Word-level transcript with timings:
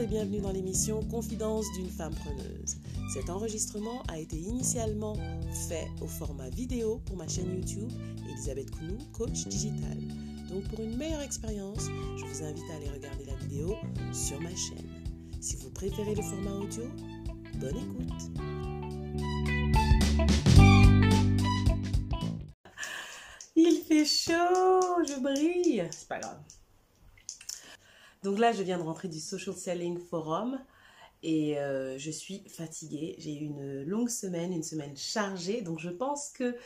et 0.00 0.06
bienvenue 0.06 0.40
dans 0.40 0.52
l'émission 0.52 1.02
Confidence 1.10 1.66
d'une 1.76 1.90
femme 1.90 2.14
preneuse. 2.14 2.76
Cet 3.12 3.28
enregistrement 3.28 4.02
a 4.08 4.18
été 4.18 4.36
initialement 4.36 5.14
fait 5.68 5.88
au 6.00 6.06
format 6.06 6.48
vidéo 6.48 7.02
pour 7.04 7.18
ma 7.18 7.28
chaîne 7.28 7.54
YouTube 7.54 7.90
Elisabeth 8.26 8.70
Kounou, 8.70 8.96
coach 9.12 9.46
digital. 9.46 9.98
Donc 10.48 10.64
pour 10.68 10.80
une 10.80 10.96
meilleure 10.96 11.20
expérience, 11.20 11.88
je 12.16 12.24
vous 12.24 12.42
invite 12.42 12.64
à 12.72 12.76
aller 12.76 12.88
regarder 12.88 13.24
la 13.26 13.34
vidéo 13.34 13.76
sur 14.14 14.40
ma 14.40 14.54
chaîne. 14.56 14.88
Si 15.38 15.56
vous 15.56 15.70
préférez 15.70 16.14
le 16.14 16.22
format 16.22 16.54
audio, 16.54 16.84
bonne 17.56 17.76
écoute. 17.76 18.22
Il 23.54 23.82
fait 23.86 24.06
chaud, 24.06 25.04
je 25.06 25.20
brille. 25.20 25.84
C'est 25.90 26.08
pas 26.08 26.20
grave. 26.20 26.38
Donc 28.22 28.38
là, 28.38 28.52
je 28.52 28.62
viens 28.62 28.78
de 28.78 28.82
rentrer 28.82 29.08
du 29.08 29.18
Social 29.18 29.54
Selling 29.54 29.98
Forum 29.98 30.58
et 31.22 31.58
euh, 31.58 31.98
je 31.98 32.10
suis 32.10 32.44
fatiguée. 32.48 33.14
J'ai 33.18 33.34
eu 33.34 33.44
une 33.44 33.82
longue 33.84 34.08
semaine, 34.08 34.52
une 34.52 34.62
semaine 34.62 34.96
chargée. 34.96 35.62
Donc 35.62 35.78
je 35.78 35.90
pense 35.90 36.28
que 36.28 36.56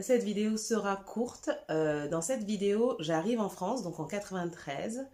cette 0.00 0.22
vidéo 0.22 0.56
sera 0.56 0.96
courte. 0.96 1.50
Euh, 1.70 2.08
dans 2.08 2.22
cette 2.22 2.44
vidéo, 2.44 2.96
j'arrive 2.98 3.40
en 3.40 3.48
France, 3.48 3.82
donc 3.82 4.00
en 4.00 4.06
93. 4.06 5.06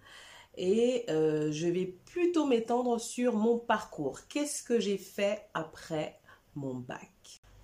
Et 0.56 1.04
euh, 1.08 1.52
je 1.52 1.66
vais 1.66 1.86
plutôt 1.86 2.46
m'étendre 2.46 3.00
sur 3.00 3.36
mon 3.36 3.58
parcours. 3.58 4.20
Qu'est-ce 4.28 4.62
que 4.62 4.80
j'ai 4.80 4.98
fait 4.98 5.46
après 5.54 6.18
mon 6.54 6.74
bac? 6.74 7.10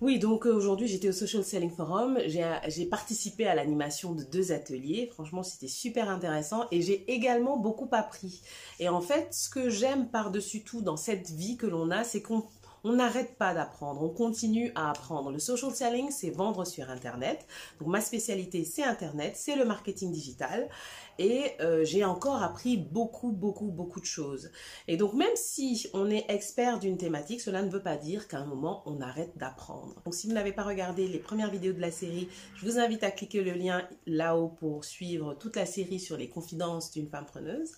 Oui, 0.01 0.19
donc 0.19 0.45
aujourd'hui 0.45 0.87
j'étais 0.87 1.07
au 1.07 1.13
Social 1.13 1.43
Selling 1.43 1.71
Forum, 1.71 2.19
j'ai 2.27 2.85
participé 2.85 3.47
à 3.47 3.55
l'animation 3.55 4.11
de 4.11 4.23
deux 4.23 4.51
ateliers, 4.51 5.09
franchement 5.13 5.41
c'était 5.41 5.69
super 5.69 6.09
intéressant 6.09 6.65
et 6.71 6.81
j'ai 6.81 7.09
également 7.09 7.55
beaucoup 7.55 7.87
appris. 7.93 8.41
Et 8.79 8.89
en 8.89 8.99
fait, 8.99 9.33
ce 9.33 9.49
que 9.49 9.69
j'aime 9.69 10.09
par-dessus 10.09 10.63
tout 10.63 10.81
dans 10.81 10.97
cette 10.97 11.29
vie 11.29 11.55
que 11.55 11.65
l'on 11.65 11.91
a, 11.91 12.03
c'est 12.03 12.21
qu'on 12.21 12.43
on 12.85 12.93
n'arrête 12.93 13.35
pas 13.35 13.55
d'apprendre, 13.55 14.03
on 14.03 14.09
continue 14.09 14.71
à 14.75 14.91
apprendre. 14.91 15.31
Le 15.31 15.39
social 15.39 15.73
selling, 15.73 16.11
c'est 16.11 16.29
vendre 16.29 16.65
sur 16.65 16.91
Internet. 16.91 17.47
Donc 17.79 17.89
ma 17.89 17.99
spécialité, 17.99 18.63
c'est 18.63 18.83
Internet, 18.83 19.33
c'est 19.35 19.55
le 19.55 19.65
marketing 19.65 20.11
digital. 20.11 20.69
Et 21.17 21.53
euh, 21.61 21.83
j'ai 21.83 22.05
encore 22.05 22.43
appris 22.43 22.77
beaucoup, 22.77 23.31
beaucoup, 23.31 23.71
beaucoup 23.71 23.99
de 23.99 24.05
choses. 24.05 24.51
Et 24.87 24.97
donc 24.97 25.13
même 25.13 25.35
si 25.35 25.87
on 25.93 26.11
est 26.11 26.25
expert 26.29 26.77
d'une 26.77 26.97
thématique, 26.97 27.41
cela 27.41 27.63
ne 27.63 27.71
veut 27.71 27.81
pas 27.81 27.97
dire 27.97 28.27
qu'à 28.27 28.37
un 28.37 28.45
moment, 28.45 28.83
on 28.85 29.01
arrête 29.01 29.35
d'apprendre. 29.35 29.99
Donc 30.05 30.13
si 30.13 30.27
vous 30.27 30.33
n'avez 30.33 30.51
pas 30.51 30.63
regardé 30.63 31.07
les 31.07 31.19
premières 31.19 31.49
vidéos 31.49 31.73
de 31.73 31.81
la 31.81 31.91
série, 31.91 32.29
je 32.55 32.65
vous 32.65 32.77
invite 32.77 33.03
à 33.03 33.09
cliquer 33.09 33.43
le 33.43 33.53
lien 33.53 33.87
là-haut 34.05 34.49
pour 34.49 34.85
suivre 34.85 35.33
toute 35.33 35.55
la 35.55 35.65
série 35.65 35.99
sur 35.99 36.17
les 36.17 36.29
confidences 36.29 36.91
d'une 36.91 37.07
femme 37.07 37.25
preneuse. 37.25 37.71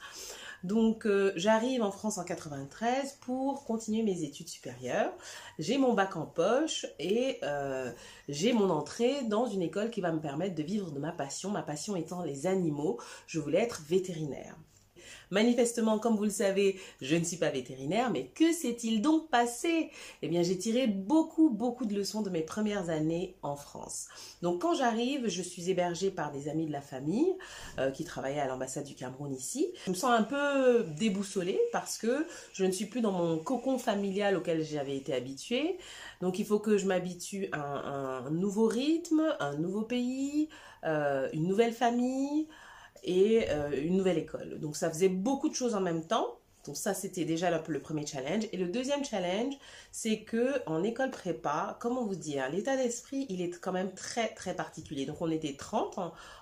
Donc 0.64 1.06
euh, 1.06 1.32
j'arrive 1.36 1.82
en 1.82 1.92
France 1.92 2.18
en 2.18 2.24
93 2.24 3.18
pour 3.22 3.64
continuer 3.66 4.04
mes 4.04 4.24
études 4.24 4.50
supérieures. 4.50 5.14
J'ai 5.60 5.78
mon 5.78 5.94
bac 5.94 6.16
en 6.16 6.26
poche 6.26 6.86
et 7.00 7.40
euh, 7.44 7.92
j'ai 8.28 8.54
mon 8.54 8.70
entrée 8.70 9.24
dans 9.24 9.46
une 9.46 9.62
école 9.62 9.90
qui 9.90 10.02
va 10.02 10.12
me 10.12 10.20
permettre 10.20 10.56
de 10.56 10.64
vivre 10.64 10.92
de 10.92 11.00
ma 11.00 11.12
passion, 11.12 11.50
ma 11.50 11.64
passion 11.64 11.96
étant 11.96 12.24
les 12.24 12.48
animaux. 12.48 13.00
Je 13.28 13.40
voulais 13.40 13.60
être 13.60 13.82
vétérinaire. 13.88 14.56
Manifestement, 15.30 16.00
comme 16.00 16.16
vous 16.16 16.24
le 16.24 16.30
savez, 16.30 16.80
je 17.02 17.16
ne 17.16 17.24
suis 17.24 17.38
pas 17.38 17.50
vétérinaire, 17.50 18.12
mais 18.12 18.28
que 18.28 18.54
s'est-il 18.54 19.02
donc 19.02 19.30
passé? 19.30 19.90
Eh 20.22 20.28
bien, 20.28 20.42
j'ai 20.44 20.58
tiré 20.58 20.88
beaucoup, 20.88 21.50
beaucoup 21.50 21.86
de 21.86 21.94
leçons 21.94 22.22
de 22.22 22.30
mes 22.30 22.42
premières 22.42 22.90
années 22.90 23.36
en 23.42 23.56
France. 23.56 24.08
Donc, 24.42 24.62
quand 24.62 24.74
j'arrive, 24.74 25.28
je 25.28 25.42
suis 25.42 25.70
hébergée 25.70 26.12
par 26.12 26.32
des 26.32 26.48
amis 26.48 26.66
de 26.66 26.72
la 26.72 26.82
famille 26.82 27.34
euh, 27.80 27.92
qui 27.92 28.06
travaillaient 28.06 28.40
à 28.40 28.48
l'ambassade 28.48 28.86
du 28.86 28.96
Cameroun 28.96 29.34
ici. 29.34 29.68
Je 29.86 29.92
me 29.92 29.96
sens 29.96 30.12
un 30.12 30.24
peu 30.24 30.84
déboussolée 30.98 31.60
parce 31.72 31.98
que 31.98 32.26
je 32.54 32.64
ne 32.64 32.72
suis 32.72 32.86
plus 32.86 33.02
dans 33.02 33.12
mon 33.12 33.38
cocon 33.38 33.78
familial 33.78 34.38
auquel 34.38 34.64
j'avais 34.64 34.96
été 34.96 35.14
habituée. 35.14 35.78
Donc, 36.22 36.40
il 36.40 36.46
faut 36.46 36.60
que 36.60 36.78
je 36.78 36.86
m'habitue 36.86 37.50
à 37.52 37.62
un, 37.62 38.32
nouveau 38.32 38.68
rythme, 38.68 39.36
un 39.40 39.58
nouveau 39.58 39.82
pays, 39.82 40.50
euh, 40.84 41.28
une 41.34 41.48
nouvelle 41.48 41.74
famille 41.74 42.48
et 43.04 43.50
euh, 43.50 43.70
une 43.82 43.98
nouvelle 43.98 44.18
école. 44.18 44.60
Donc 44.60 44.76
ça 44.76 44.90
faisait 44.90 45.10
beaucoup 45.10 45.50
de 45.50 45.56
choses 45.56 45.76
en 45.76 45.82
même 45.82 46.06
temps. 46.06 46.38
Donc 46.66 46.76
ça 46.76 46.94
c'était 46.94 47.24
déjà 47.24 47.50
le, 47.50 47.80
premier 47.80 48.06
challenge. 48.06 48.44
Et 48.52 48.58
le 48.58 48.68
deuxième 48.68 49.04
challenge, 49.04 49.54
c'est 49.92 50.22
que 50.22 50.62
en 50.66 50.84
école 50.84 51.12
prépa, 51.12 51.78
comment 51.80 52.06
vous 52.06 52.16
dire, 52.16 52.50
l'état 52.50 52.76
d'esprit 52.76 53.26
il 53.30 53.42
est 53.42 53.58
quand 53.60 53.72
même 53.72 53.94
très 53.94 54.28
très 54.34 54.54
particulier. 54.54 55.06
Donc 55.06 55.22
on 55.22 55.32
était 55.32 55.56
30 55.56 55.98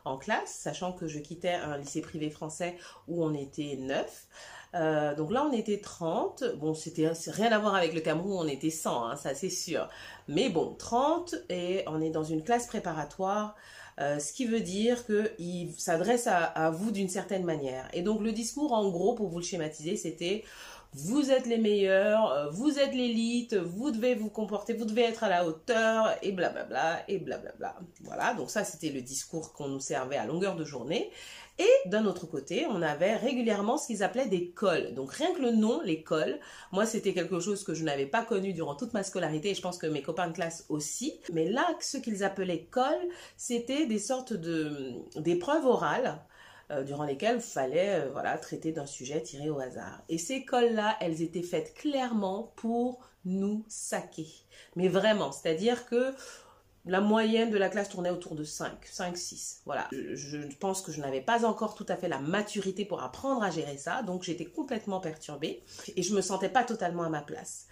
en, 0.05 0.17
classe, 0.17 0.51
sachant 0.51 0.93
que 0.93 1.07
je 1.07 1.19
quittais 1.19 1.53
un 1.53 1.77
lycée 1.77 2.01
privé 2.01 2.29
français 2.31 2.75
où 3.07 3.23
on 3.23 3.33
était 3.33 3.77
9. 3.79 4.27
Euh, 4.73 5.15
donc 5.15 5.31
là, 5.31 5.47
on 5.49 5.53
était 5.53 5.79
30. 5.79 6.43
Bon, 6.57 6.73
c'était 6.73 7.09
rien 7.27 7.51
à 7.51 7.59
voir 7.59 7.75
avec 7.75 7.93
le 7.93 8.01
Cameroun, 8.01 8.45
on 8.45 8.47
était 8.47 8.69
100, 8.69 9.05
hein, 9.05 9.15
ça 9.15 9.33
c'est 9.35 9.49
sûr. 9.49 9.87
Mais 10.27 10.49
bon, 10.49 10.75
30 10.77 11.35
et 11.49 11.83
on 11.87 12.01
est 12.01 12.09
dans 12.09 12.23
une 12.23 12.43
classe 12.43 12.67
préparatoire 12.67 13.55
euh, 13.99 14.19
ce 14.19 14.33
qui 14.33 14.45
veut 14.45 14.59
dire 14.59 15.05
qu'il 15.05 15.71
s'adresse 15.77 16.27
à, 16.27 16.69
vous 16.71 16.91
d'une 16.91 17.09
certaine 17.09 17.45
manière. 17.45 17.87
Et 17.93 18.01
donc 18.01 18.21
le 18.21 18.31
discours, 18.31 18.73
en 18.73 18.89
gros, 18.89 19.15
pour 19.15 19.29
vous 19.29 19.39
le 19.39 19.43
schématiser, 19.43 19.95
c'était 19.95 20.43
vous 20.93 21.29
êtes 21.29 21.45
les 21.45 21.57
meilleurs, 21.57 22.31
euh, 22.31 22.49
vous 22.49 22.79
êtes 22.79 22.93
l'élite, 22.93 23.53
vous 23.55 23.91
devez 23.91 24.15
vous 24.15 24.29
comporter, 24.29 24.73
vous 24.73 24.85
devez 24.85 25.03
être 25.03 25.23
à 25.23 25.29
la 25.29 25.45
hauteur, 25.45 26.15
et 26.21 26.31
blablabla, 26.31 27.03
et 27.09 27.17
blablabla. 27.17 27.75
Voilà, 28.01 28.33
donc 28.33 28.49
ça 28.49 28.63
c'était 28.63 28.91
le 28.91 29.01
discours 29.01 29.53
qu'on 29.53 29.67
nous 29.67 29.81
servait 29.81 30.17
à 30.17 30.25
longueur 30.25 30.55
de 30.55 30.63
journée. 30.63 31.11
Et 31.57 31.89
d'un 31.89 32.05
autre 32.05 32.25
côté, 32.25 32.65
on 32.69 32.81
avait 32.81 33.15
régulièrement 33.15 33.77
ce 33.77 33.87
qu'ils 33.87 34.03
appelaient 34.03 34.27
des 34.27 34.49
cols. 34.49 34.93
Donc 34.93 35.13
rien 35.13 35.33
que 35.33 35.41
le 35.41 35.51
nom, 35.51 35.81
les 35.83 36.03
cols, 36.03 36.37
moi 36.73 36.85
c'était 36.85 37.13
quelque 37.13 37.39
chose 37.39 37.63
que 37.63 37.73
je 37.73 37.83
n'avais 37.83 38.05
pas 38.05 38.23
connu 38.23 38.51
durant 38.51 38.75
toute 38.75 38.93
ma 38.93 39.03
scolarité 39.03 39.51
et 39.51 39.55
je 39.55 39.61
pense 39.61 39.77
que 39.77 39.87
mes 39.87 40.01
copains 40.01 40.27
de 40.27 40.33
classe 40.33 40.65
aussi. 40.67 41.19
Mais 41.31 41.49
là, 41.49 41.65
ce 41.79 41.97
qu'ils 41.97 42.23
appelaient 42.25 42.65
cols, 42.65 43.07
c'était 43.37 43.85
des 43.85 43.99
sortes 43.99 44.33
d'épreuves 44.33 45.65
orales. 45.65 46.19
Euh, 46.71 46.83
durant 46.83 47.03
lesquelles 47.03 47.35
il 47.35 47.41
fallait 47.43 47.99
euh, 47.99 48.09
voilà, 48.11 48.39
traiter 48.39 48.71
d'un 48.71 48.87
sujet 48.87 49.21
tiré 49.21 49.51
au 49.51 49.59
hasard. 49.59 50.01
Et 50.09 50.17
ces 50.17 50.45
cols-là, 50.45 50.97
elles 50.99 51.21
étaient 51.21 51.43
faites 51.43 51.75
clairement 51.75 52.53
pour 52.55 53.07
nous 53.23 53.63
saquer. 53.67 54.27
Mais 54.75 54.87
vraiment, 54.87 55.31
c'est-à-dire 55.31 55.85
que 55.85 56.11
la 56.85 57.01
moyenne 57.01 57.49
de 57.49 57.57
la 57.57 57.69
classe 57.69 57.89
tournait 57.89 58.11
autour 58.11 58.35
de 58.35 58.43
5, 58.43 58.71
5, 58.85 59.17
6. 59.17 59.61
Voilà. 59.65 59.87
Je, 59.91 60.37
pense 60.59 60.81
que 60.81 60.91
je 60.91 61.01
n'avais 61.01 61.21
pas 61.21 61.45
encore 61.45 61.75
tout 61.75 61.85
à 61.89 61.95
fait 61.95 62.07
la 62.07 62.19
maturité 62.19 62.85
pour 62.85 63.01
apprendre 63.01 63.43
à 63.43 63.49
gérer 63.49 63.77
ça, 63.77 64.03
donc 64.03 64.23
j'étais 64.23 64.45
complètement 64.45 64.99
perturbée 64.99 65.63
et 65.95 66.03
je 66.03 66.13
me 66.13 66.21
sentais 66.21 66.49
pas 66.49 66.63
totalement 66.63 67.03
à 67.03 67.09
ma 67.09 67.21
place. 67.21 67.67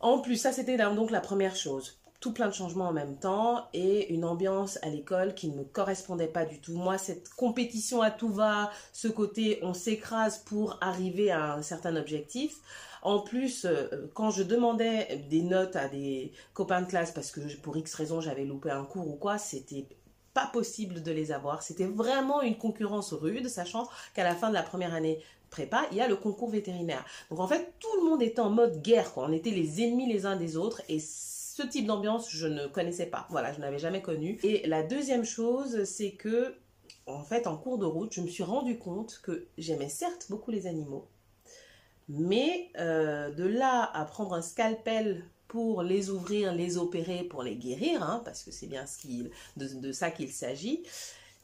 En 0.00 0.20
plus, 0.20 0.36
ça 0.36 0.52
c'était 0.52 0.76
donc 0.76 1.10
la 1.10 1.20
première 1.20 1.56
chose. 1.56 1.97
Tout 2.20 2.32
plein 2.32 2.48
de 2.48 2.54
changements 2.54 2.88
en 2.88 2.92
même 2.92 3.16
temps 3.16 3.68
et 3.72 4.12
une 4.12 4.24
ambiance 4.24 4.78
à 4.82 4.88
l'école 4.88 5.34
qui 5.34 5.48
ne 5.48 5.56
me 5.58 5.64
correspondait 5.64 6.26
pas 6.26 6.44
du 6.44 6.60
tout. 6.60 6.76
Moi, 6.76 6.98
cette 6.98 7.28
compétition 7.28 8.02
à 8.02 8.10
tout 8.10 8.28
va, 8.28 8.70
ce 8.92 9.06
côté 9.06 9.60
on 9.62 9.72
s'écrase 9.72 10.38
pour 10.38 10.78
arriver 10.80 11.30
à 11.30 11.54
un 11.54 11.62
certain 11.62 11.94
objectif, 11.94 12.60
en 13.02 13.20
plus, 13.20 13.64
euh, 13.64 14.10
quand 14.14 14.30
je 14.30 14.42
demandais 14.42 15.24
des 15.30 15.42
notes 15.42 15.76
à 15.76 15.88
des 15.88 16.32
copains 16.52 16.82
de 16.82 16.86
classe 16.86 17.12
parce 17.12 17.30
que 17.30 17.40
pour 17.58 17.76
X 17.76 17.94
raison 17.94 18.20
j'avais 18.20 18.44
loupé 18.44 18.70
un 18.70 18.84
cours 18.84 19.08
ou 19.08 19.16
quoi, 19.16 19.38
c'était 19.38 19.86
pas 20.34 20.46
possible 20.46 21.02
de 21.02 21.12
les 21.12 21.32
avoir. 21.32 21.62
C'était 21.62 21.86
vraiment 21.86 22.42
une 22.42 22.58
concurrence 22.58 23.12
rude, 23.12 23.48
sachant 23.48 23.88
qu'à 24.14 24.24
la 24.24 24.34
fin 24.34 24.48
de 24.48 24.54
la 24.54 24.62
première 24.62 24.94
année 24.94 25.22
prépa, 25.50 25.86
il 25.90 25.96
y 25.96 26.00
a 26.00 26.08
le 26.08 26.16
concours 26.16 26.50
vétérinaire. 26.50 27.04
Donc 27.30 27.40
en 27.40 27.48
fait, 27.48 27.72
tout 27.78 27.88
le 28.00 28.08
monde 28.08 28.22
était 28.22 28.40
en 28.40 28.50
mode 28.50 28.82
guerre, 28.82 29.12
On 29.16 29.32
était 29.32 29.50
les 29.50 29.82
ennemis 29.82 30.12
les 30.12 30.26
uns 30.26 30.36
des 30.36 30.56
autres 30.56 30.82
et 30.88 31.00
ce 31.58 31.66
type 31.66 31.86
d'ambiance, 31.86 32.30
je 32.30 32.46
ne 32.46 32.68
connaissais 32.68 33.06
pas. 33.06 33.26
Voilà, 33.30 33.52
je 33.52 33.58
n'avais 33.58 33.80
jamais 33.80 34.00
connu. 34.00 34.38
Et 34.44 34.64
la 34.68 34.84
deuxième 34.84 35.24
chose, 35.24 35.82
c'est 35.84 36.12
que, 36.12 36.54
en 37.06 37.24
fait, 37.24 37.48
en 37.48 37.56
cours 37.56 37.78
de 37.78 37.84
route, 37.84 38.12
je 38.12 38.20
me 38.20 38.28
suis 38.28 38.44
rendu 38.44 38.78
compte 38.78 39.20
que 39.24 39.48
j'aimais 39.58 39.88
certes 39.88 40.26
beaucoup 40.30 40.52
les 40.52 40.68
animaux, 40.68 41.08
mais 42.08 42.70
euh, 42.78 43.32
de 43.32 43.44
là 43.44 43.90
à 43.92 44.04
prendre 44.04 44.34
un 44.34 44.42
scalpel 44.42 45.24
pour 45.48 45.82
les 45.82 46.10
ouvrir, 46.10 46.54
les 46.54 46.78
opérer, 46.78 47.24
pour 47.24 47.42
les 47.42 47.56
guérir, 47.56 48.04
hein, 48.04 48.22
parce 48.24 48.44
que 48.44 48.52
c'est 48.52 48.68
bien 48.68 48.84
de, 49.56 49.92
ça 49.92 50.12
qu'il 50.12 50.30
s'agit, 50.30 50.84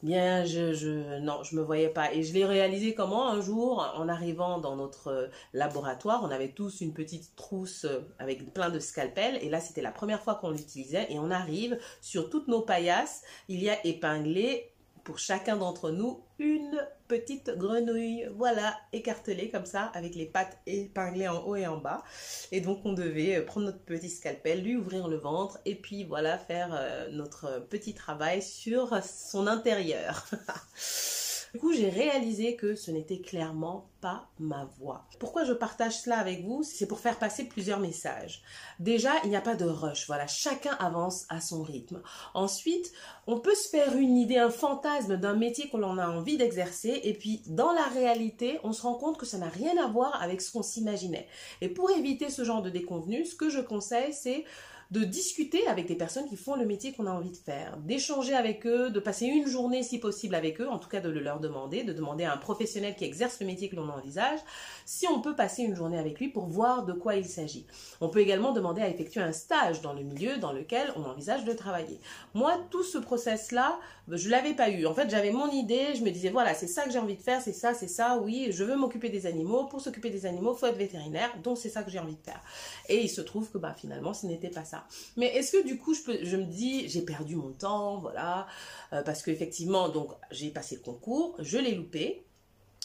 bien 0.05 0.45
je, 0.45 0.73
je 0.73 1.19
non 1.19 1.43
je 1.43 1.55
me 1.55 1.61
voyais 1.61 1.89
pas. 1.89 2.13
Et 2.13 2.23
je 2.23 2.33
l'ai 2.33 2.45
réalisé 2.45 2.93
comment 2.93 3.27
un 3.29 3.41
jour 3.41 3.91
en 3.97 4.07
arrivant 4.07 4.59
dans 4.59 4.75
notre 4.75 5.29
laboratoire 5.53 6.23
on 6.23 6.31
avait 6.31 6.51
tous 6.51 6.81
une 6.81 6.93
petite 6.93 7.35
trousse 7.35 7.85
avec 8.19 8.53
plein 8.53 8.69
de 8.69 8.79
scalpels. 8.79 9.39
Et 9.41 9.49
là 9.49 9.59
c'était 9.59 9.81
la 9.81 9.91
première 9.91 10.21
fois 10.21 10.35
qu'on 10.35 10.51
l'utilisait. 10.51 11.07
Et 11.11 11.19
on 11.19 11.31
arrive 11.31 11.77
sur 12.01 12.29
toutes 12.29 12.47
nos 12.47 12.61
paillasses. 12.61 13.23
Il 13.49 13.61
y 13.61 13.69
a 13.69 13.85
épinglé 13.85 14.71
pour 15.03 15.19
chacun 15.19 15.57
d'entre 15.57 15.91
nous 15.91 16.21
une 16.39 16.79
petite 17.07 17.51
grenouille, 17.57 18.27
voilà, 18.35 18.77
écartelée 18.93 19.49
comme 19.49 19.65
ça, 19.65 19.91
avec 19.93 20.15
les 20.15 20.25
pattes 20.25 20.57
épinglées 20.65 21.27
en 21.27 21.43
haut 21.43 21.55
et 21.55 21.67
en 21.67 21.77
bas. 21.77 22.03
Et 22.51 22.61
donc 22.61 22.79
on 22.85 22.93
devait 22.93 23.37
euh, 23.37 23.45
prendre 23.45 23.67
notre 23.67 23.83
petit 23.83 24.09
scalpel, 24.09 24.63
lui 24.63 24.75
ouvrir 24.75 25.07
le 25.07 25.17
ventre, 25.17 25.59
et 25.65 25.75
puis 25.75 26.03
voilà, 26.03 26.37
faire 26.37 26.69
euh, 26.73 27.09
notre 27.11 27.65
petit 27.69 27.93
travail 27.93 28.41
sur 28.41 29.01
son 29.03 29.47
intérieur. 29.47 30.25
Du 31.55 31.61
coup, 31.61 31.71
j'ai 31.71 31.87
réalisé 31.87 32.57
que 32.57 32.75
ce 32.75 32.91
n'était 32.91 33.21
clairement 33.21 33.87
pas 34.01 34.27
ma 34.39 34.65
voix. 34.77 35.07
Pourquoi 35.19 35.45
je 35.45 35.53
partage 35.53 36.01
cela 36.01 36.17
avec 36.17 36.43
vous? 36.43 36.63
C'est 36.63 36.85
pour 36.85 36.99
faire 36.99 37.17
passer 37.17 37.45
plusieurs 37.45 37.79
messages. 37.79 38.43
Déjà, 38.79 39.11
il 39.23 39.29
n'y 39.29 39.37
a 39.37 39.41
pas 39.41 39.55
de 39.55 39.63
rush. 39.63 40.05
Voilà, 40.07 40.27
chacun 40.27 40.73
avance 40.79 41.25
à 41.29 41.39
son 41.39 41.63
rythme. 41.63 42.01
Ensuite, 42.33 42.91
on 43.25 43.39
peut 43.39 43.55
se 43.55 43.69
faire 43.69 43.95
une 43.95 44.17
idée, 44.17 44.35
un 44.35 44.49
fantasme 44.49 45.15
d'un 45.15 45.33
métier 45.33 45.69
qu'on 45.69 45.81
a 45.97 46.09
envie 46.09 46.35
d'exercer 46.35 46.99
et 47.05 47.13
puis 47.13 47.41
dans 47.47 47.71
la 47.71 47.85
réalité, 47.85 48.59
on 48.65 48.73
se 48.73 48.81
rend 48.81 48.95
compte 48.95 49.17
que 49.17 49.25
ça 49.25 49.37
n'a 49.37 49.47
rien 49.47 49.81
à 49.81 49.87
voir 49.87 50.21
avec 50.21 50.41
ce 50.41 50.51
qu'on 50.51 50.61
s'imaginait. 50.61 51.29
Et 51.61 51.69
pour 51.69 51.89
éviter 51.89 52.29
ce 52.29 52.43
genre 52.43 52.63
de 52.63 52.69
déconvenu, 52.69 53.23
ce 53.23 53.33
que 53.33 53.49
je 53.49 53.61
conseille, 53.61 54.11
c'est 54.11 54.43
de 54.91 55.03
discuter 55.03 55.65
avec 55.67 55.87
des 55.87 55.95
personnes 55.95 56.27
qui 56.27 56.37
font 56.37 56.55
le 56.55 56.65
métier 56.65 56.93
qu'on 56.93 57.07
a 57.07 57.11
envie 57.11 57.31
de 57.31 57.37
faire, 57.37 57.77
d'échanger 57.77 58.33
avec 58.33 58.65
eux, 58.67 58.89
de 58.89 58.99
passer 58.99 59.25
une 59.25 59.47
journée 59.47 59.83
si 59.83 59.99
possible 59.99 60.35
avec 60.35 60.61
eux, 60.61 60.69
en 60.69 60.79
tout 60.79 60.89
cas 60.89 61.01
de 61.01 61.09
le 61.09 61.19
leur 61.19 61.39
demander, 61.39 61.83
de 61.83 61.93
demander 61.93 62.23
à 62.23 62.33
un 62.33 62.37
professionnel 62.37 62.95
qui 62.95 63.05
exerce 63.05 63.39
le 63.39 63.47
métier 63.47 63.69
que 63.69 63.75
l'on 63.75 63.89
envisage 63.89 64.39
si 64.85 65.07
on 65.07 65.21
peut 65.21 65.35
passer 65.35 65.63
une 65.63 65.75
journée 65.75 65.97
avec 65.97 66.19
lui 66.19 66.29
pour 66.29 66.45
voir 66.45 66.85
de 66.85 66.93
quoi 66.93 67.15
il 67.15 67.25
s'agit. 67.25 67.65
On 68.01 68.09
peut 68.09 68.19
également 68.19 68.51
demander 68.51 68.81
à 68.81 68.89
effectuer 68.89 69.21
un 69.21 69.31
stage 69.31 69.81
dans 69.81 69.93
le 69.93 70.03
milieu 70.03 70.37
dans 70.37 70.51
lequel 70.51 70.93
on 70.95 71.03
envisage 71.03 71.45
de 71.45 71.53
travailler. 71.53 71.99
Moi, 72.33 72.59
tout 72.69 72.83
ce 72.83 72.97
process-là, 72.97 73.79
je 74.07 74.29
l'avais 74.29 74.53
pas 74.53 74.69
eu. 74.69 74.85
En 74.85 74.93
fait, 74.93 75.09
j'avais 75.09 75.31
mon 75.31 75.49
idée, 75.49 75.95
je 75.95 76.03
me 76.03 76.11
disais 76.11 76.29
voilà, 76.29 76.53
c'est 76.53 76.67
ça 76.67 76.83
que 76.83 76.91
j'ai 76.91 76.99
envie 76.99 77.15
de 77.15 77.21
faire, 77.21 77.41
c'est 77.41 77.53
ça, 77.53 77.73
c'est 77.73 77.87
ça, 77.87 78.19
oui, 78.19 78.49
je 78.51 78.63
veux 78.63 78.75
m'occuper 78.75 79.09
des 79.09 79.25
animaux. 79.25 79.65
Pour 79.65 79.81
s'occuper 79.81 80.09
des 80.09 80.25
animaux, 80.25 80.53
faut 80.53 80.67
être 80.67 80.77
vétérinaire, 80.77 81.31
donc 81.43 81.57
c'est 81.57 81.69
ça 81.69 81.83
que 81.83 81.89
j'ai 81.89 81.99
envie 81.99 82.15
de 82.15 82.23
faire. 82.23 82.41
Et 82.89 83.01
il 83.01 83.09
se 83.09 83.21
trouve 83.21 83.49
que 83.49 83.57
bah 83.57 83.73
finalement, 83.75 84.13
ce 84.13 84.25
n'était 84.27 84.49
pas 84.49 84.65
ça. 84.65 84.74
Mais 85.17 85.27
est-ce 85.27 85.51
que 85.51 85.65
du 85.65 85.77
coup, 85.77 85.93
je, 85.93 86.37
me 86.37 86.45
dis, 86.45 86.87
j'ai 86.87 87.01
perdu 87.01 87.35
mon 87.35 87.51
temps, 87.51 87.99
voilà, 87.99 88.47
euh, 88.93 89.01
parce 89.03 89.23
qu'effectivement, 89.23 89.89
donc 89.89 90.11
j'ai 90.31 90.49
passé 90.49 90.75
le 90.75 90.81
concours, 90.81 91.35
je 91.39 91.57
l'ai 91.57 91.75
loupé. 91.75 92.23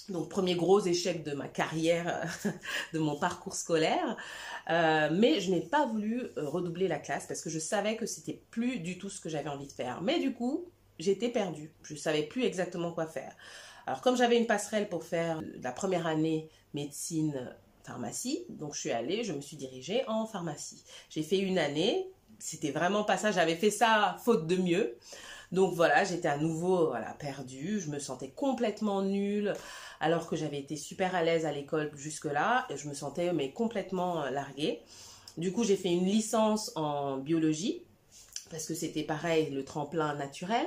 Donc, 0.08 0.28
premier 0.28 0.56
gros 0.56 0.80
échec 0.80 1.22
de 1.22 1.32
ma 1.32 1.46
carrière, 1.46 2.26
de 2.92 2.98
mon 2.98 3.16
parcours 3.16 3.54
scolaire. 3.54 4.16
Euh, 4.68 5.08
mais 5.12 5.40
je 5.40 5.50
n'ai 5.50 5.60
pas 5.60 5.86
voulu 5.86 6.22
euh, 6.36 6.48
redoubler 6.48 6.88
la 6.88 6.98
classe 6.98 7.26
parce 7.26 7.42
que 7.42 7.50
je 7.50 7.60
savais 7.60 7.96
que 7.96 8.06
c'était 8.06 8.40
plus 8.50 8.80
du 8.80 8.98
tout 8.98 9.08
ce 9.08 9.20
que 9.20 9.28
j'avais 9.28 9.48
envie 9.48 9.68
de 9.68 9.72
faire. 9.72 10.02
Mais 10.02 10.18
du 10.18 10.32
coup, 10.32 10.64
j'étais 10.98 11.28
perdue. 11.28 11.72
Je 11.82 11.94
ne 11.94 11.98
savais 11.98 12.24
plus 12.24 12.44
exactement 12.44 12.92
quoi 12.92 13.06
faire. 13.06 13.36
Alors, 13.86 14.00
comme 14.00 14.16
j'avais 14.16 14.36
une 14.36 14.46
passerelle 14.46 14.88
pour 14.88 15.04
faire 15.04 15.42
la 15.62 15.72
première 15.72 16.06
année 16.06 16.48
médecine 16.74 17.54
pharmacie, 17.84 18.44
donc 18.48 18.74
je 18.74 18.80
suis 18.80 18.90
allée, 18.90 19.24
je 19.24 19.32
me 19.32 19.40
suis 19.40 19.56
dirigée 19.56 20.02
en 20.08 20.26
pharmacie. 20.26 20.84
J'ai 21.08 21.22
fait 21.22 21.38
une 21.38 21.58
année, 21.58 22.08
c'était 22.38 22.70
vraiment 22.70 23.04
pas 23.04 23.16
ça, 23.16 23.32
j'avais 23.32 23.56
fait 23.56 23.70
ça 23.70 24.16
faute 24.24 24.46
de 24.46 24.56
mieux. 24.56 24.96
Donc 25.52 25.74
voilà, 25.74 26.04
j'étais 26.04 26.28
à 26.28 26.38
nouveau 26.38 26.88
voilà, 26.88 27.12
perdue, 27.14 27.80
je 27.80 27.90
me 27.90 27.98
sentais 27.98 28.30
complètement 28.30 29.02
nulle, 29.02 29.52
alors 29.98 30.28
que 30.28 30.36
j'avais 30.36 30.60
été 30.60 30.76
super 30.76 31.14
à 31.14 31.24
l'aise 31.24 31.44
à 31.44 31.52
l'école 31.52 31.90
jusque-là, 31.96 32.68
je 32.74 32.88
me 32.88 32.94
sentais 32.94 33.32
mais 33.32 33.50
complètement 33.50 34.22
euh, 34.22 34.30
larguée. 34.30 34.80
Du 35.36 35.52
coup, 35.52 35.64
j'ai 35.64 35.76
fait 35.76 35.92
une 35.92 36.04
licence 36.04 36.72
en 36.76 37.18
biologie, 37.18 37.82
parce 38.50 38.66
que 38.66 38.74
c'était 38.74 39.02
pareil, 39.02 39.50
le 39.50 39.64
tremplin 39.64 40.14
naturel, 40.14 40.66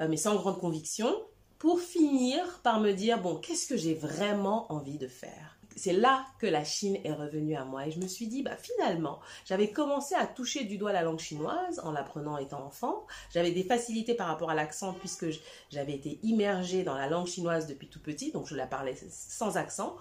euh, 0.00 0.08
mais 0.08 0.16
sans 0.16 0.36
grande 0.36 0.58
conviction, 0.58 1.14
pour 1.58 1.80
finir 1.80 2.60
par 2.62 2.80
me 2.80 2.92
dire, 2.92 3.20
bon, 3.20 3.36
qu'est-ce 3.36 3.66
que 3.66 3.76
j'ai 3.76 3.94
vraiment 3.94 4.72
envie 4.72 4.98
de 4.98 5.08
faire? 5.08 5.57
C'est 5.78 5.92
là 5.92 6.26
que 6.38 6.46
la 6.46 6.64
Chine 6.64 6.98
est 7.04 7.12
revenue 7.12 7.56
à 7.56 7.64
moi. 7.64 7.86
Et 7.86 7.90
je 7.90 8.00
me 8.00 8.06
suis 8.06 8.26
dit, 8.26 8.42
bah, 8.42 8.56
finalement, 8.56 9.20
j'avais 9.44 9.70
commencé 9.70 10.14
à 10.14 10.26
toucher 10.26 10.64
du 10.64 10.76
doigt 10.76 10.92
la 10.92 11.02
langue 11.02 11.20
chinoise 11.20 11.80
en 11.84 11.92
l'apprenant 11.92 12.36
étant 12.36 12.64
enfant. 12.64 13.06
J'avais 13.32 13.52
des 13.52 13.62
facilités 13.62 14.14
par 14.14 14.26
rapport 14.26 14.50
à 14.50 14.54
l'accent 14.54 14.92
puisque 14.92 15.26
j'avais 15.70 15.94
été 15.94 16.18
immergée 16.22 16.82
dans 16.82 16.94
la 16.94 17.08
langue 17.08 17.26
chinoise 17.26 17.66
depuis 17.66 17.88
tout 17.88 18.00
petit, 18.00 18.32
donc 18.32 18.46
je 18.46 18.56
la 18.56 18.66
parlais 18.66 18.96
sans 19.08 19.56
accent. 19.56 19.96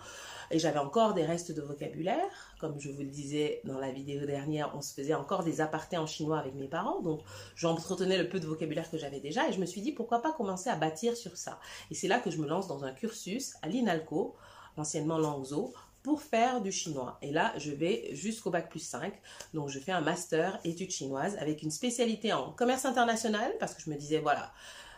Et 0.50 0.60
j'avais 0.60 0.80
encore 0.80 1.14
des 1.14 1.26
restes 1.26 1.52
de 1.52 1.62
vocabulaire. 1.62 2.56
Comme 2.60 2.80
je 2.80 2.90
vous 2.90 3.02
le 3.02 3.10
disais 3.10 3.62
dans 3.66 3.80
la 3.80 3.92
vidéo 3.92 4.26
dernière, 4.26 4.72
on 4.76 4.82
se 4.82 4.94
faisait 4.94 5.14
encore 5.14 5.44
des 5.44 5.60
apartés 5.60 5.98
en 5.98 6.06
chinois 6.06 6.40
avec 6.40 6.56
mes 6.56 6.70
parents. 6.70 7.02
Donc 7.02 7.22
j'entretenais 7.56 8.18
le 8.18 8.30
peu 8.30 8.40
de 8.40 8.48
vocabulaire 8.48 8.90
que 8.90 8.98
j'avais 8.98 9.20
déjà. 9.20 9.50
Et 9.50 9.52
je 9.52 9.60
me 9.60 9.66
suis 9.66 9.82
dit, 9.82 9.92
pourquoi 9.92 10.22
pas 10.22 10.32
commencer 10.32 10.70
à 10.70 10.78
bâtir 10.78 11.18
sur 11.18 11.36
ça. 11.36 11.60
Et 11.92 11.96
c'est 11.96 12.08
là 12.08 12.20
que 12.20 12.32
je 12.32 12.38
me 12.38 12.48
lance 12.48 12.68
dans 12.68 12.86
un 12.86 12.94
cursus 12.94 13.56
à 13.62 13.68
l'INALCO 13.68 14.36
anciennement 14.80 15.18
Langzhou, 15.18 15.74
pour 16.04 16.22
faire 16.22 16.62
du 16.62 16.72
chinois. 16.72 17.18
Et 17.22 17.32
là, 17.32 17.54
je 17.58 17.72
vais 17.72 18.10
jusqu'au 18.14 18.50
bac 18.50 18.70
plus 18.70 18.80
5. 18.80 19.14
Donc, 19.54 19.68
je 19.68 19.78
fais 19.78 19.92
un 19.92 20.00
master 20.00 20.58
études 20.64 20.92
chinoises 20.92 21.36
avec 21.38 21.64
une 21.64 21.72
spécialité 21.72 22.32
en 22.32 22.52
commerce 22.54 22.86
international 22.86 23.52
parce 23.60 23.74
que 23.74 23.82
je 23.82 23.90
me 23.90 23.96
disais, 23.98 24.20
voilà, 24.20 24.54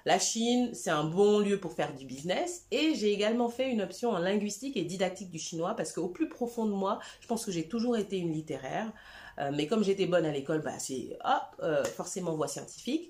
la 0.05 0.19
Chine, 0.19 0.69
c'est 0.73 0.91
un 0.91 1.03
bon 1.03 1.39
lieu 1.39 1.59
pour 1.59 1.73
faire 1.73 1.95
du 1.95 2.05
business. 2.05 2.65
Et 2.69 2.93
j'ai 2.93 3.11
également 3.11 3.49
fait 3.49 3.71
une 3.71 3.81
option 3.81 4.11
en 4.11 4.19
linguistique 4.19 4.77
et 4.77 4.83
didactique 4.83 5.31
du 5.31 5.39
chinois 5.39 5.75
parce 5.75 5.93
qu'au 5.93 6.09
plus 6.09 6.29
profond 6.29 6.65
de 6.65 6.73
moi, 6.73 6.99
je 7.21 7.27
pense 7.27 7.45
que 7.45 7.51
j'ai 7.51 7.67
toujours 7.67 7.97
été 7.97 8.17
une 8.17 8.31
littéraire. 8.31 8.91
Euh, 9.39 9.51
mais 9.53 9.67
comme 9.67 9.83
j'étais 9.83 10.05
bonne 10.05 10.25
à 10.25 10.31
l'école, 10.31 10.61
bah, 10.61 10.77
c'est 10.77 11.17
hop, 11.23 11.61
euh, 11.63 11.83
forcément 11.85 12.35
voie 12.35 12.47
scientifique. 12.47 13.09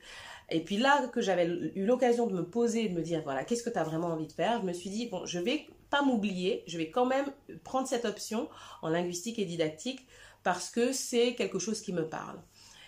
Et 0.52 0.64
puis 0.64 0.78
là 0.78 1.08
que 1.08 1.22
j'avais 1.22 1.46
eu 1.76 1.86
l'occasion 1.86 2.28
de 2.28 2.34
me 2.34 2.44
poser 2.44 2.86
et 2.86 2.90
de 2.90 2.96
me 2.96 3.02
dire, 3.02 3.22
voilà, 3.24 3.44
qu'est-ce 3.44 3.62
que 3.62 3.70
tu 3.70 3.78
as 3.78 3.84
vraiment 3.84 4.08
envie 4.08 4.28
de 4.28 4.32
faire 4.32 4.62
Je 4.62 4.66
me 4.66 4.74
suis 4.74 4.90
dit, 4.90 5.08
bon, 5.08 5.26
je 5.26 5.40
vais 5.40 5.68
pas 5.90 6.02
m'oublier, 6.02 6.64
je 6.68 6.78
vais 6.78 6.90
quand 6.90 7.06
même 7.06 7.32
prendre 7.64 7.88
cette 7.88 8.06
option 8.06 8.50
en 8.82 8.90
linguistique 8.90 9.40
et 9.40 9.46
didactique 9.46 10.06
parce 10.44 10.70
que 10.70 10.92
c'est 10.92 11.36
quelque 11.36 11.60
chose 11.60 11.82
qui 11.82 11.94
me 11.94 12.08
parle. 12.08 12.40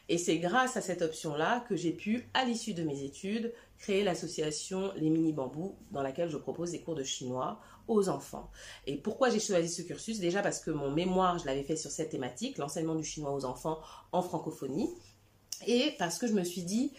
Et 0.10 0.18
c'est 0.18 0.40
grâce 0.40 0.76
à 0.76 0.82
cette 0.82 1.02
option-là 1.02 1.66
que 1.70 1.76
j'ai 1.76 1.94
pu, 1.94 2.30
à 2.34 2.44
l'issue 2.44 2.74
de 2.74 2.84
mes 2.84 3.04
études, 3.04 3.54
créer 3.78 4.04
l'association 4.04 4.92
Les 4.98 5.10
Mini 5.10 5.32
Bambous, 5.32 5.78
dans 5.92 6.02
laquelle 6.02 6.30
je 6.30 6.38
propose 6.38 6.72
des 6.72 6.82
cours 6.82 6.96
de 6.96 7.04
chinois 7.04 7.62
aux 7.88 8.10
enfants. 8.10 8.52
Et 8.88 8.98
pourquoi 8.98 9.30
j'ai 9.30 9.40
choisi 9.40 9.70
ce 9.70 9.82
cursus? 9.82 10.20
Déjà 10.20 10.42
parce 10.42 10.60
que 10.60 10.70
mon 10.70 10.92
mémoire, 10.92 11.40
je 11.40 11.46
l'avais 11.46 11.64
fait 11.64 11.78
sur 11.78 11.92
cette 11.92 12.10
thématique, 12.10 12.58
l'enseignement 12.58 12.96
du 12.96 13.04
chinois 13.04 13.34
aux 13.34 13.46
enfants 13.46 13.80
en 14.12 14.22
francophonie. 14.22 14.90
Et 15.66 15.96
parce 15.98 16.18
que 16.20 16.28
je 16.28 16.34
me 16.34 16.44
suis 16.44 16.64
dit, 16.64 16.92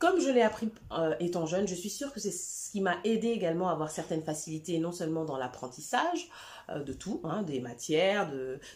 comme 0.00 0.18
je 0.18 0.30
l'ai 0.30 0.40
appris 0.40 0.70
euh, 0.92 1.14
étant 1.20 1.44
jeune, 1.44 1.68
je 1.68 1.74
suis 1.74 1.90
sûre 1.90 2.12
que 2.12 2.20
c'est 2.20 2.32
ce 2.32 2.70
qui 2.70 2.80
m'a 2.80 2.96
aidé 3.04 3.28
également 3.28 3.68
à 3.68 3.72
avoir 3.72 3.90
certaines 3.90 4.22
facilités, 4.22 4.78
non 4.78 4.92
seulement 4.92 5.26
dans 5.26 5.36
l'apprentissage, 5.36 6.30
euh, 6.70 6.82
de 6.82 6.94
tout, 6.94 7.20
hein, 7.22 7.42
des 7.42 7.60
matières, 7.60 8.30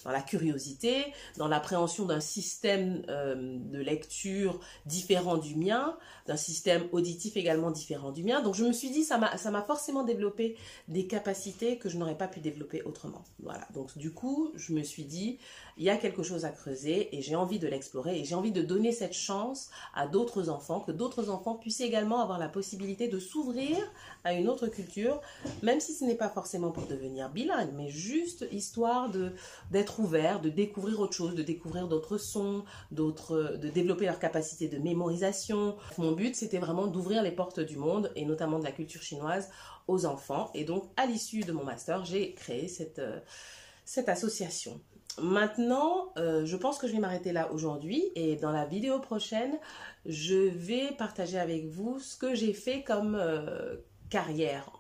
dans 0.04 0.10
la 0.10 0.20
curiosité, 0.20 1.14
dans 1.38 1.48
l'appréhension 1.48 2.04
d'un 2.04 2.20
système 2.20 3.02
euh, 3.08 3.56
de 3.58 3.78
lecture 3.78 4.60
différent 4.84 5.38
du 5.38 5.56
mien, 5.56 5.96
d'un 6.26 6.36
système 6.36 6.82
auditif 6.92 7.38
également 7.38 7.70
différent 7.70 8.12
du 8.12 8.22
mien. 8.22 8.42
Donc 8.42 8.54
je 8.54 8.64
me 8.64 8.72
suis 8.72 8.90
dit, 8.90 9.02
ça 9.04 9.16
m'a 9.16 9.62
forcément 9.62 10.04
développé 10.04 10.56
des 10.88 11.06
capacités 11.06 11.78
que 11.78 11.88
je 11.88 11.96
n'aurais 11.96 12.18
pas 12.18 12.28
pu 12.28 12.40
développer 12.40 12.82
autrement. 12.82 13.24
Voilà, 13.42 13.66
donc 13.72 13.96
du 13.96 14.12
coup, 14.12 14.52
je 14.56 14.74
me 14.74 14.82
suis 14.82 15.04
dit, 15.04 15.38
il 15.78 15.84
y 15.84 15.90
a 15.90 15.96
quelque 15.96 16.22
chose 16.22 16.44
à 16.44 16.50
creuser 16.50 17.16
et 17.16 17.22
j'ai 17.22 17.34
envie 17.34 17.58
de 17.58 17.66
l'explorer 17.66 18.18
et 18.20 18.24
j'ai 18.24 18.34
envie 18.34 18.52
de 18.52 18.62
donner 18.62 18.92
cette 18.92 19.14
chance 19.14 19.70
à 19.94 20.06
d'autres 20.06 20.48
enfants, 20.50 20.80
que 20.80 20.92
d'autres 20.92 21.13
enfants 21.22 21.54
puissent 21.54 21.80
également 21.80 22.20
avoir 22.20 22.38
la 22.38 22.48
possibilité 22.48 23.08
de 23.08 23.18
s'ouvrir 23.18 23.76
à 24.24 24.34
une 24.34 24.48
autre 24.48 24.66
culture, 24.66 25.20
même 25.62 25.80
si 25.80 25.94
ce 25.94 26.04
n'est 26.04 26.14
pas 26.14 26.28
forcément 26.28 26.70
pour 26.70 26.86
devenir 26.86 27.30
bilingue, 27.30 27.70
mais 27.74 27.88
juste 27.88 28.46
histoire 28.52 29.10
de 29.10 29.32
d'être 29.70 30.00
ouvert, 30.00 30.40
de 30.40 30.50
découvrir 30.50 31.00
autre 31.00 31.14
chose, 31.14 31.34
de 31.34 31.42
découvrir 31.42 31.88
d'autres 31.88 32.18
sons, 32.18 32.64
de 32.90 33.68
développer 33.68 34.06
leur 34.06 34.18
capacité 34.18 34.68
de 34.68 34.78
mémorisation. 34.78 35.76
Mon 35.98 36.12
but, 36.12 36.34
c'était 36.34 36.58
vraiment 36.58 36.86
d'ouvrir 36.86 37.22
les 37.22 37.32
portes 37.32 37.60
du 37.60 37.76
monde 37.76 38.10
et 38.16 38.24
notamment 38.24 38.58
de 38.58 38.64
la 38.64 38.72
culture 38.72 39.02
chinoise 39.02 39.50
aux 39.88 40.06
enfants. 40.06 40.50
Et 40.54 40.64
donc, 40.64 40.84
à 40.96 41.06
l'issue 41.06 41.40
de 41.40 41.52
mon 41.52 41.64
master, 41.64 42.04
j'ai 42.04 42.34
créé 42.34 42.68
cette, 42.68 42.98
euh, 42.98 43.20
cette 43.84 44.08
association. 44.08 44.80
Maintenant, 45.18 46.12
euh, 46.18 46.44
je 46.44 46.56
pense 46.56 46.78
que 46.78 46.88
je 46.88 46.92
vais 46.92 46.98
m'arrêter 46.98 47.32
là 47.32 47.52
aujourd'hui 47.52 48.02
et 48.16 48.36
dans 48.36 48.50
la 48.50 48.64
vidéo 48.66 48.98
prochaine, 48.98 49.58
je 50.06 50.34
vais 50.34 50.90
partager 50.98 51.38
avec 51.38 51.66
vous 51.66 52.00
ce 52.00 52.16
que 52.16 52.34
j'ai 52.34 52.52
fait 52.52 52.82
comme, 52.82 53.14
euh, 53.14 53.76
carrière 54.10 54.70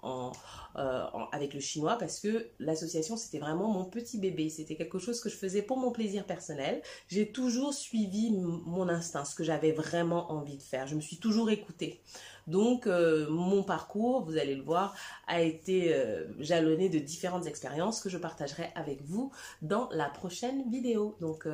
euh, 0.76 1.04
avec 1.32 1.54
le 1.54 1.60
chinois 1.60 1.96
parce 1.96 2.20
que 2.20 2.50
l'association 2.58 3.16
c'était 3.16 3.38
vraiment 3.38 3.68
mon 3.68 3.84
petit 3.84 4.18
bébé, 4.18 4.50
c'était 4.50 4.76
quelque 4.76 4.98
chose 4.98 5.20
que 5.20 5.28
je 5.28 5.36
faisais 5.36 5.62
pour 5.62 5.76
mon 5.76 5.90
plaisir 5.90 6.24
personnel. 6.24 6.82
J'ai 7.08 7.30
toujours 7.30 7.72
suivi 7.74 8.30
mon 8.32 8.88
instinct, 8.88 9.24
ce 9.24 9.34
que 9.34 9.44
j'avais 9.44 9.72
vraiment 9.72 10.32
envie 10.32 10.56
de 10.56 10.62
faire. 10.62 10.86
Je 10.86 10.94
me 10.94 11.00
suis 11.00 11.16
toujours 11.16 11.50
écoutée. 11.50 12.02
Donc 12.46 12.86
euh, 12.86 13.28
mon 13.30 13.62
parcours, 13.62 14.24
vous 14.24 14.36
allez 14.36 14.54
le 14.54 14.62
voir, 14.62 14.94
a 15.26 15.40
été 15.40 15.94
euh, 15.94 16.26
jalonné 16.40 16.88
de 16.88 16.98
différentes 16.98 17.46
expériences 17.46 18.00
que 18.00 18.10
je 18.10 18.18
partagerai 18.18 18.70
avec 18.74 19.02
vous 19.02 19.32
dans 19.62 19.88
la 19.90 20.08
prochaine 20.08 20.68
vidéo. 20.70 21.16
Donc 21.20 21.48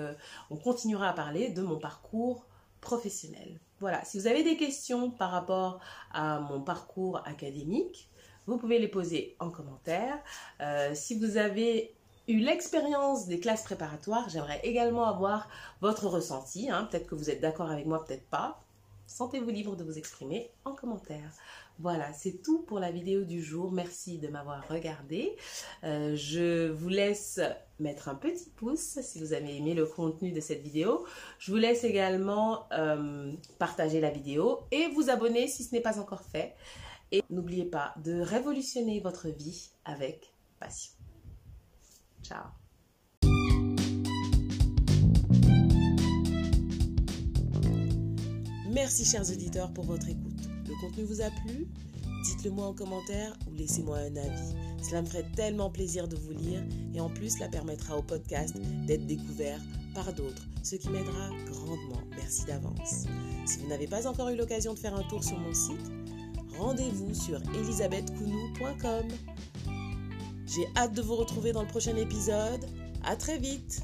on 0.50 0.56
continuera 0.56 1.10
à 1.10 1.12
parler 1.12 1.50
de 1.50 1.62
mon 1.62 1.78
parcours 1.78 2.46
professionnel. 2.80 3.60
Voilà, 3.80 4.04
si 4.04 4.18
vous 4.18 4.26
avez 4.26 4.42
des 4.42 4.56
questions 4.56 5.10
par 5.10 5.30
rapport 5.30 5.80
à 6.12 6.38
mon 6.40 6.60
parcours 6.60 7.22
académique, 7.26 8.10
vous 8.46 8.58
pouvez 8.58 8.78
les 8.78 8.88
poser 8.88 9.36
en 9.38 9.50
commentaire. 9.50 10.18
Euh, 10.60 10.90
si 10.94 11.18
vous 11.18 11.38
avez 11.38 11.94
eu 12.28 12.38
l'expérience 12.38 13.26
des 13.26 13.40
classes 13.40 13.62
préparatoires, 13.62 14.28
j'aimerais 14.28 14.60
également 14.64 15.06
avoir 15.06 15.48
votre 15.80 16.06
ressenti. 16.08 16.70
Hein. 16.70 16.88
Peut-être 16.90 17.06
que 17.06 17.14
vous 17.14 17.30
êtes 17.30 17.40
d'accord 17.40 17.70
avec 17.70 17.86
moi, 17.86 18.04
peut-être 18.04 18.28
pas. 18.28 18.62
Sentez-vous 19.10 19.50
libre 19.50 19.74
de 19.74 19.82
vous 19.82 19.98
exprimer 19.98 20.52
en 20.64 20.72
commentaire. 20.72 21.32
Voilà, 21.80 22.12
c'est 22.12 22.42
tout 22.42 22.62
pour 22.62 22.78
la 22.78 22.92
vidéo 22.92 23.24
du 23.24 23.42
jour. 23.42 23.72
Merci 23.72 24.18
de 24.18 24.28
m'avoir 24.28 24.66
regardé. 24.68 25.36
Euh, 25.82 26.14
je 26.14 26.70
vous 26.70 26.88
laisse 26.88 27.40
mettre 27.80 28.08
un 28.08 28.14
petit 28.14 28.50
pouce 28.50 29.00
si 29.02 29.18
vous 29.18 29.32
avez 29.32 29.56
aimé 29.56 29.74
le 29.74 29.84
contenu 29.84 30.30
de 30.30 30.40
cette 30.40 30.62
vidéo. 30.62 31.04
Je 31.40 31.50
vous 31.50 31.56
laisse 31.56 31.82
également 31.82 32.68
euh, 32.72 33.32
partager 33.58 34.00
la 34.00 34.10
vidéo 34.10 34.60
et 34.70 34.86
vous 34.94 35.10
abonner 35.10 35.48
si 35.48 35.64
ce 35.64 35.74
n'est 35.74 35.82
pas 35.82 35.98
encore 35.98 36.22
fait. 36.22 36.54
Et 37.10 37.24
n'oubliez 37.30 37.64
pas 37.64 37.94
de 38.04 38.20
révolutionner 38.20 39.00
votre 39.00 39.28
vie 39.28 39.70
avec 39.84 40.32
passion. 40.60 40.92
Ciao 42.22 42.59
Merci 48.70 49.04
chers 49.04 49.28
auditeurs 49.28 49.72
pour 49.72 49.84
votre 49.84 50.08
écoute. 50.08 50.48
Le 50.68 50.74
contenu 50.80 51.02
vous 51.02 51.20
a 51.20 51.30
plu? 51.44 51.66
Dites-le 52.24 52.52
moi 52.52 52.66
en 52.66 52.72
commentaire 52.72 53.36
ou 53.48 53.54
laissez-moi 53.56 53.98
un 53.98 54.14
avis. 54.14 54.54
Cela 54.80 55.02
me 55.02 55.06
ferait 55.06 55.26
tellement 55.34 55.70
plaisir 55.70 56.06
de 56.06 56.14
vous 56.14 56.30
lire 56.30 56.62
et 56.94 57.00
en 57.00 57.08
plus 57.08 57.34
cela 57.34 57.48
permettra 57.48 57.96
au 57.96 58.02
podcast 58.02 58.54
d'être 58.86 59.06
découvert 59.06 59.60
par 59.92 60.12
d'autres, 60.12 60.46
ce 60.62 60.76
qui 60.76 60.88
m'aidera 60.88 61.30
grandement. 61.46 62.00
Merci 62.16 62.44
d'avance. 62.44 63.06
Si 63.44 63.58
vous 63.58 63.66
n'avez 63.66 63.88
pas 63.88 64.06
encore 64.06 64.28
eu 64.28 64.36
l'occasion 64.36 64.74
de 64.74 64.78
faire 64.78 64.94
un 64.94 65.02
tour 65.02 65.24
sur 65.24 65.36
mon 65.36 65.52
site, 65.52 65.90
rendez-vous 66.56 67.12
sur 67.12 67.42
elisabethcounou.com. 67.52 69.08
J'ai 70.46 70.68
hâte 70.76 70.94
de 70.94 71.02
vous 71.02 71.16
retrouver 71.16 71.50
dans 71.50 71.62
le 71.62 71.68
prochain 71.68 71.96
épisode. 71.96 72.64
À 73.02 73.16
très 73.16 73.38
vite 73.38 73.82